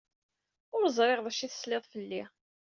[0.75, 2.23] Ur ẓriɣ d acu tesliḍ fell-i.